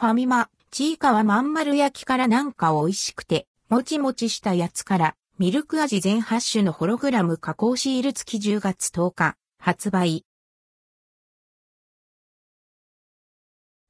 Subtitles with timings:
[0.00, 10.24] ファミマ、ちいかわまん丸焼きからなんか美味しくて、もちもちしたやつから、ミルク味全8種のホログラム加工シール付き10月10日、発売。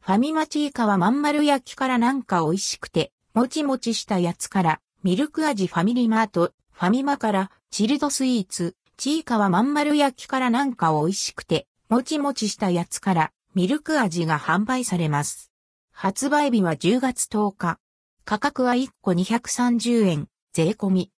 [0.01, 15.50] ファミマちいかわまん丸焼きからなんか美味しくて、もちもちしたやつから、ミルク味ファミリーマート、ファミマから、チルドスイーツ、ちいかわまん丸焼きからなんか美味しくて、もちもちしたやつから、ミルク味が販売されます。
[16.03, 17.79] 発売日は10月10日。
[18.25, 21.11] 価格は1個230円、税込み。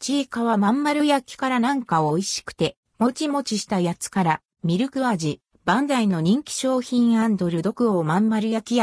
[0.00, 7.12] ちいかわまん丸焼きからなんか美味しくて、もちもちしたやつから、ミルク味、バンダイの人気商品
[7.48, 8.80] ルドクオーまん丸焼き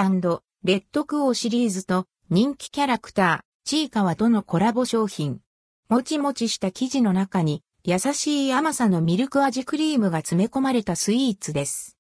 [0.64, 5.42] レッドクオーシリーズと人気キャラクター、ちいかわとのコラボ商品。
[5.90, 11.95] もちもちした生地の中に優しい甘さのミルク味クリームが詰め込まれたスイーツです。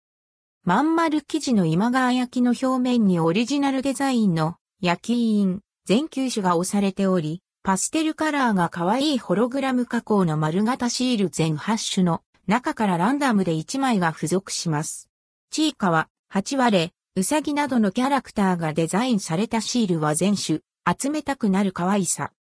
[0.68, 15.08] まん丸生地の今川焼きの表面にオリジナルデザインの焼き印、全球種が押されており、パステルカラーが可愛いホログラム加工の丸型シール全8種の中からランダムで1枚が付属します。
[15.52, 20.62] チーカは、8割、ウサギなどのキャラクターがデザインされたシールは全種、
[21.00, 22.32] 集めたくなる可愛さ。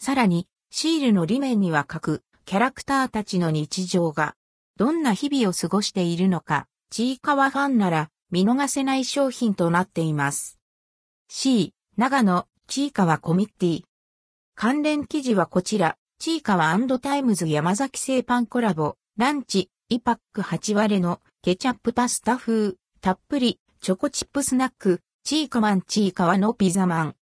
[0.00, 4.34] さらに、シールの裏面には各、キャラクターたちの日常が、
[4.76, 10.58] どんな日々を過ごしているのか、チーカワファンなら、見逃せない商品となっています。
[11.30, 13.82] C、長野、チーカワコミッティ。
[14.54, 18.96] 関連記事はこちら、チーカワタイムズ山崎製パンコラボ。
[19.16, 27.10] ランチ、イパック8割のケチャップパスタ風、たっぷり、チョコチップスナック、チーカマンチーカワのピザマン。